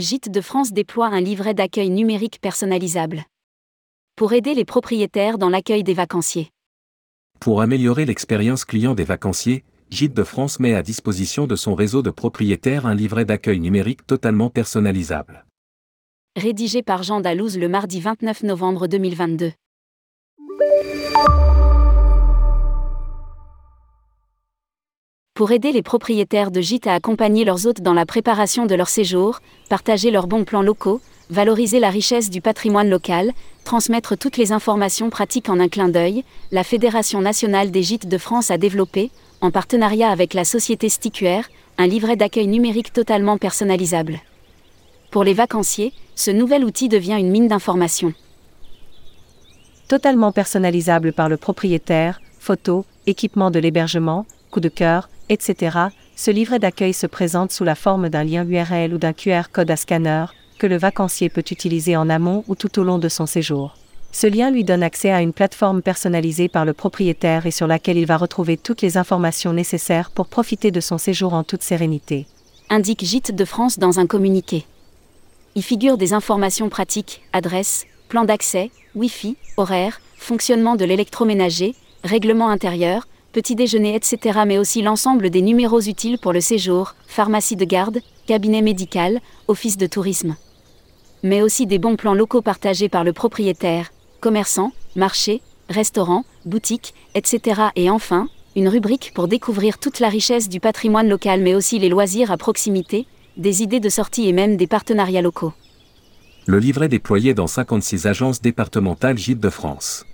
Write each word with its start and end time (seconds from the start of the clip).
Gîte 0.00 0.28
de 0.28 0.40
France 0.40 0.72
déploie 0.72 1.06
un 1.06 1.20
livret 1.20 1.54
d'accueil 1.54 1.88
numérique 1.88 2.40
personnalisable. 2.40 3.22
Pour 4.16 4.32
aider 4.32 4.52
les 4.52 4.64
propriétaires 4.64 5.38
dans 5.38 5.48
l'accueil 5.48 5.84
des 5.84 5.94
vacanciers. 5.94 6.50
Pour 7.38 7.60
améliorer 7.60 8.04
l'expérience 8.04 8.64
client 8.64 8.96
des 8.96 9.04
vacanciers, 9.04 9.62
Gîte 9.90 10.12
de 10.12 10.24
France 10.24 10.58
met 10.58 10.74
à 10.74 10.82
disposition 10.82 11.46
de 11.46 11.54
son 11.54 11.76
réseau 11.76 12.02
de 12.02 12.10
propriétaires 12.10 12.86
un 12.86 12.94
livret 12.96 13.24
d'accueil 13.24 13.60
numérique 13.60 14.04
totalement 14.04 14.50
personnalisable. 14.50 15.46
Rédigé 16.34 16.82
par 16.82 17.04
Jean 17.04 17.20
Dalouse 17.20 17.56
le 17.56 17.68
mardi 17.68 18.00
29 18.00 18.42
novembre 18.42 18.88
2022. 18.88 19.52
Pour 25.34 25.50
aider 25.50 25.72
les 25.72 25.82
propriétaires 25.82 26.52
de 26.52 26.60
gîtes 26.60 26.86
à 26.86 26.94
accompagner 26.94 27.44
leurs 27.44 27.66
hôtes 27.66 27.80
dans 27.80 27.92
la 27.92 28.06
préparation 28.06 28.66
de 28.66 28.74
leur 28.76 28.88
séjour, 28.88 29.40
partager 29.68 30.12
leurs 30.12 30.28
bons 30.28 30.44
plans 30.44 30.62
locaux, 30.62 31.00
valoriser 31.28 31.80
la 31.80 31.90
richesse 31.90 32.30
du 32.30 32.40
patrimoine 32.40 32.88
local, 32.88 33.32
transmettre 33.64 34.16
toutes 34.16 34.36
les 34.36 34.52
informations 34.52 35.10
pratiques 35.10 35.48
en 35.48 35.58
un 35.58 35.66
clin 35.66 35.88
d'œil, 35.88 36.22
la 36.52 36.62
Fédération 36.62 37.20
nationale 37.20 37.72
des 37.72 37.82
gîtes 37.82 38.06
de 38.06 38.16
France 38.16 38.52
a 38.52 38.58
développé, 38.58 39.10
en 39.40 39.50
partenariat 39.50 40.08
avec 40.08 40.34
la 40.34 40.44
société 40.44 40.88
Sticuaire, 40.88 41.48
un 41.78 41.88
livret 41.88 42.14
d'accueil 42.14 42.46
numérique 42.46 42.92
totalement 42.92 43.36
personnalisable. 43.36 44.20
Pour 45.10 45.24
les 45.24 45.34
vacanciers, 45.34 45.92
ce 46.14 46.30
nouvel 46.30 46.64
outil 46.64 46.88
devient 46.88 47.16
une 47.18 47.30
mine 47.30 47.48
d'informations. 47.48 48.14
Totalement 49.88 50.30
personnalisable 50.30 51.12
par 51.12 51.28
le 51.28 51.38
propriétaire, 51.38 52.20
photos, 52.38 52.84
équipement 53.08 53.50
de 53.50 53.58
l'hébergement, 53.58 54.26
coup 54.52 54.60
de 54.60 54.68
cœur, 54.68 55.08
etc., 55.28 55.78
ce 56.16 56.30
livret 56.30 56.58
d'accueil 56.58 56.92
se 56.92 57.06
présente 57.06 57.50
sous 57.50 57.64
la 57.64 57.74
forme 57.74 58.08
d'un 58.08 58.24
lien 58.24 58.46
URL 58.46 58.94
ou 58.94 58.98
d'un 58.98 59.12
QR 59.12 59.44
code 59.52 59.70
à 59.70 59.76
scanner, 59.76 60.26
que 60.58 60.66
le 60.66 60.76
vacancier 60.76 61.28
peut 61.28 61.44
utiliser 61.50 61.96
en 61.96 62.08
amont 62.08 62.44
ou 62.46 62.54
tout 62.54 62.78
au 62.78 62.84
long 62.84 62.98
de 62.98 63.08
son 63.08 63.26
séjour. 63.26 63.74
Ce 64.12 64.28
lien 64.28 64.52
lui 64.52 64.62
donne 64.62 64.84
accès 64.84 65.10
à 65.10 65.20
une 65.20 65.32
plateforme 65.32 65.82
personnalisée 65.82 66.48
par 66.48 66.64
le 66.64 66.72
propriétaire 66.72 67.46
et 67.46 67.50
sur 67.50 67.66
laquelle 67.66 67.96
il 67.96 68.06
va 68.06 68.16
retrouver 68.16 68.56
toutes 68.56 68.80
les 68.80 68.96
informations 68.96 69.52
nécessaires 69.52 70.12
pour 70.12 70.28
profiter 70.28 70.70
de 70.70 70.80
son 70.80 70.98
séjour 70.98 71.34
en 71.34 71.42
toute 71.42 71.64
sérénité. 71.64 72.28
Indique 72.70 73.04
Gîte 73.04 73.34
de 73.34 73.44
France 73.44 73.80
dans 73.80 73.98
un 73.98 74.06
communiqué. 74.06 74.66
Y 75.56 75.62
figurent 75.62 75.98
des 75.98 76.12
informations 76.12 76.68
pratiques, 76.68 77.22
adresse, 77.32 77.86
plan 78.08 78.24
d'accès, 78.24 78.70
Wi-Fi, 78.94 79.36
horaire, 79.56 80.00
fonctionnement 80.16 80.76
de 80.76 80.84
l'électroménager, 80.84 81.74
règlement 82.04 82.48
intérieur, 82.48 83.08
petit 83.34 83.56
déjeuner, 83.56 83.96
etc. 83.96 84.42
mais 84.46 84.58
aussi 84.58 84.80
l'ensemble 84.80 85.28
des 85.28 85.42
numéros 85.42 85.80
utiles 85.80 86.18
pour 86.18 86.32
le 86.32 86.40
séjour, 86.40 86.94
pharmacie 87.08 87.56
de 87.56 87.64
garde, 87.64 87.98
cabinet 88.26 88.62
médical, 88.62 89.20
office 89.48 89.76
de 89.76 89.86
tourisme. 89.86 90.36
Mais 91.24 91.42
aussi 91.42 91.66
des 91.66 91.80
bons 91.80 91.96
plans 91.96 92.14
locaux 92.14 92.42
partagés 92.42 92.88
par 92.88 93.02
le 93.02 93.12
propriétaire, 93.12 93.90
commerçant, 94.20 94.72
marché, 94.94 95.42
restaurant, 95.68 96.24
boutique, 96.46 96.94
etc. 97.16 97.62
Et 97.74 97.90
enfin, 97.90 98.28
une 98.54 98.68
rubrique 98.68 99.10
pour 99.16 99.26
découvrir 99.26 99.78
toute 99.78 99.98
la 99.98 100.08
richesse 100.08 100.48
du 100.48 100.60
patrimoine 100.60 101.08
local 101.08 101.40
mais 101.40 101.56
aussi 101.56 101.80
les 101.80 101.88
loisirs 101.88 102.30
à 102.30 102.36
proximité, 102.36 103.04
des 103.36 103.64
idées 103.64 103.80
de 103.80 103.88
sortie 103.88 104.28
et 104.28 104.32
même 104.32 104.56
des 104.56 104.68
partenariats 104.68 105.22
locaux. 105.22 105.52
Le 106.46 106.60
livret 106.60 106.88
déployé 106.88 107.34
dans 107.34 107.48
56 107.48 108.06
agences 108.06 108.40
départementales 108.40 109.18
Gîtes 109.18 109.40
de 109.40 109.50
France. 109.50 110.04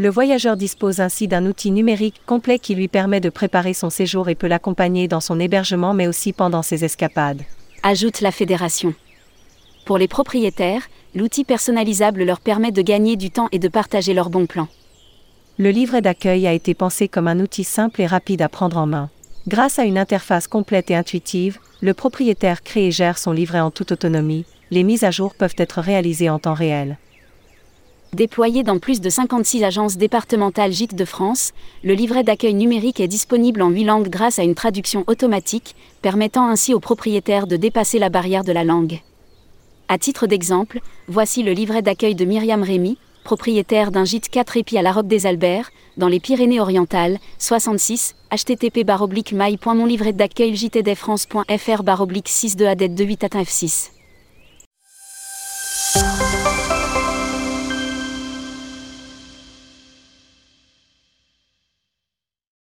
Le 0.00 0.08
voyageur 0.08 0.56
dispose 0.56 1.00
ainsi 1.00 1.26
d'un 1.26 1.44
outil 1.44 1.72
numérique 1.72 2.20
complet 2.24 2.60
qui 2.60 2.76
lui 2.76 2.86
permet 2.86 3.20
de 3.20 3.30
préparer 3.30 3.74
son 3.74 3.90
séjour 3.90 4.28
et 4.28 4.36
peut 4.36 4.46
l'accompagner 4.46 5.08
dans 5.08 5.20
son 5.20 5.40
hébergement 5.40 5.92
mais 5.92 6.06
aussi 6.06 6.32
pendant 6.32 6.62
ses 6.62 6.84
escapades. 6.84 7.42
Ajoute 7.82 8.20
la 8.20 8.30
fédération. 8.30 8.94
Pour 9.84 9.98
les 9.98 10.06
propriétaires, 10.06 10.88
l'outil 11.16 11.42
personnalisable 11.42 12.22
leur 12.22 12.38
permet 12.38 12.70
de 12.70 12.80
gagner 12.80 13.16
du 13.16 13.32
temps 13.32 13.48
et 13.50 13.58
de 13.58 13.66
partager 13.66 14.14
leurs 14.14 14.30
bons 14.30 14.46
plans. 14.46 14.68
Le 15.58 15.70
livret 15.70 16.00
d'accueil 16.00 16.46
a 16.46 16.52
été 16.52 16.74
pensé 16.74 17.08
comme 17.08 17.26
un 17.26 17.40
outil 17.40 17.64
simple 17.64 18.00
et 18.00 18.06
rapide 18.06 18.42
à 18.42 18.48
prendre 18.48 18.76
en 18.76 18.86
main. 18.86 19.10
Grâce 19.48 19.80
à 19.80 19.84
une 19.84 19.98
interface 19.98 20.46
complète 20.46 20.92
et 20.92 20.94
intuitive, 20.94 21.58
le 21.80 21.92
propriétaire 21.92 22.62
crée 22.62 22.86
et 22.86 22.92
gère 22.92 23.18
son 23.18 23.32
livret 23.32 23.60
en 23.60 23.72
toute 23.72 23.90
autonomie, 23.90 24.44
les 24.70 24.84
mises 24.84 25.02
à 25.02 25.10
jour 25.10 25.34
peuvent 25.34 25.56
être 25.58 25.80
réalisées 25.80 26.30
en 26.30 26.38
temps 26.38 26.54
réel. 26.54 26.98
Déployé 28.14 28.62
dans 28.62 28.78
plus 28.78 29.02
de 29.02 29.10
56 29.10 29.64
agences 29.64 29.98
départementales 29.98 30.72
Gîtes 30.72 30.94
de 30.94 31.04
France, 31.04 31.52
le 31.84 31.92
livret 31.92 32.24
d'accueil 32.24 32.54
numérique 32.54 33.00
est 33.00 33.08
disponible 33.08 33.60
en 33.60 33.68
8 33.68 33.84
langues 33.84 34.08
grâce 34.08 34.38
à 34.38 34.44
une 34.44 34.54
traduction 34.54 35.04
automatique, 35.06 35.76
permettant 36.00 36.48
ainsi 36.48 36.72
aux 36.72 36.80
propriétaires 36.80 37.46
de 37.46 37.56
dépasser 37.56 37.98
la 37.98 38.08
barrière 38.08 38.44
de 38.44 38.52
la 38.52 38.64
langue. 38.64 39.02
À 39.88 39.98
titre 39.98 40.26
d'exemple, 40.26 40.80
voici 41.06 41.42
le 41.42 41.52
livret 41.52 41.82
d'accueil 41.82 42.14
de 42.14 42.24
Myriam 42.24 42.62
Rémy, 42.62 42.96
propriétaire 43.24 43.90
d'un 43.90 44.06
gîte 44.06 44.30
4 44.30 44.56
épis 44.56 44.78
à 44.78 44.82
la 44.82 44.92
Roque 44.92 45.06
des 45.06 45.26
Alberts, 45.26 45.70
dans 45.98 46.08
les 46.08 46.18
Pyrénées-Orientales, 46.18 47.18
66, 47.38 48.14
http 48.32 48.86
mail.monlivret 49.32 50.14
d'accueil 50.14 50.56
jtdfrance.fr 50.56 51.82
62 51.84 52.66
adet 52.66 52.88
28 52.88 53.22
F6. 53.24 53.97